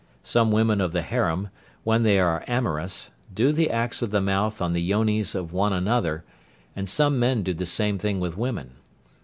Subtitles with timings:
[0.23, 1.49] Some women of the harem,
[1.83, 5.73] when they are amorous, do the acts of the mouth on the yonis of one
[5.73, 6.23] another,
[6.75, 8.71] and some men do the same thing with women.